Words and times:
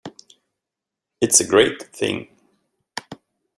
It's 1.21 1.39
a 1.39 1.45
great 1.45 1.83
thing. 1.95 2.27